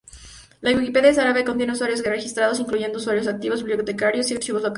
La 0.61 0.71
Wikipedia 0.71 1.11
en 1.11 1.19
árabe 1.19 1.43
contiene 1.45 1.73
usuarios 1.73 2.01
registrados, 2.03 2.59
incluyendo 2.59 2.97
usuarios 2.97 3.27
activos, 3.27 3.61
bibliotecarios 3.61 4.31
y 4.31 4.33
archivos 4.33 4.63
locales. 4.63 4.69